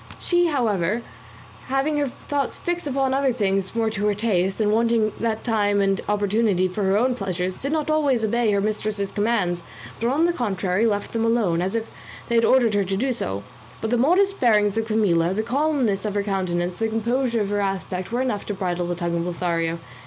She, 0.19 0.47
however, 0.47 1.03
having 1.67 1.95
her 1.97 2.07
thoughts 2.07 2.57
fixed 2.57 2.87
upon 2.87 3.13
other 3.13 3.31
things 3.31 3.75
more 3.75 3.91
to 3.91 4.07
her 4.07 4.15
taste, 4.15 4.59
and 4.59 4.71
wanting 4.71 5.13
that 5.19 5.43
time 5.43 5.79
and 5.79 6.01
opportunity 6.09 6.67
for 6.67 6.81
her 6.85 6.97
own 6.97 7.13
pleasures, 7.13 7.55
did 7.57 7.71
not 7.71 7.87
always 7.91 8.25
obey 8.25 8.49
her 8.49 8.61
mistress's 8.61 9.11
commands, 9.11 9.61
but 9.99 10.09
on 10.09 10.25
the 10.25 10.33
contrary 10.33 10.87
left 10.87 11.13
them 11.13 11.23
alone, 11.23 11.61
as 11.61 11.75
if 11.75 11.85
they 12.29 12.33
had 12.33 12.45
ordered 12.45 12.73
her 12.73 12.83
to 12.83 12.97
do 12.97 13.13
so; 13.13 13.43
but 13.79 13.91
the 13.91 13.95
modest 13.95 14.39
bearing 14.39 14.75
of 14.75 14.85
Camilla, 14.87 15.35
the 15.35 15.43
calmness 15.43 16.03
of 16.03 16.15
her 16.15 16.23
countenance, 16.23 16.79
the 16.79 16.87
composure 16.87 17.41
of 17.41 17.49
her 17.49 17.61
aspect 17.61 18.11
were 18.11 18.21
enough 18.21 18.43
to 18.47 18.55
bridle 18.55 18.87
the 18.87 18.95
tongue 18.95 19.15
of 19.17 19.23
Lothario. 19.27 19.77